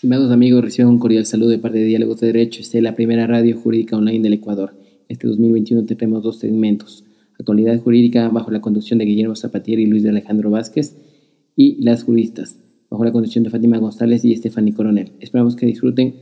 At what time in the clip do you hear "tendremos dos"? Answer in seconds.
5.84-6.38